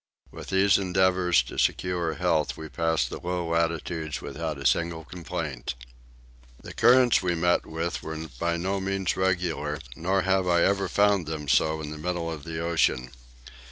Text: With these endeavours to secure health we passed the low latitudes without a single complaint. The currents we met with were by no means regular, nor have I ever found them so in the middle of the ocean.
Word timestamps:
With 0.31 0.47
these 0.47 0.79
endeavours 0.79 1.43
to 1.43 1.59
secure 1.59 2.15
health 2.15 2.57
we 2.57 2.69
passed 2.69 3.11
the 3.11 3.19
low 3.19 3.45
latitudes 3.49 4.19
without 4.19 4.57
a 4.57 4.65
single 4.65 5.05
complaint. 5.05 5.75
The 6.63 6.73
currents 6.73 7.21
we 7.21 7.35
met 7.35 7.67
with 7.67 8.01
were 8.01 8.17
by 8.39 8.57
no 8.57 8.79
means 8.79 9.15
regular, 9.15 9.77
nor 9.95 10.23
have 10.23 10.47
I 10.47 10.63
ever 10.63 10.87
found 10.89 11.27
them 11.27 11.47
so 11.47 11.79
in 11.81 11.91
the 11.91 11.99
middle 11.99 12.31
of 12.31 12.45
the 12.45 12.57
ocean. 12.59 13.11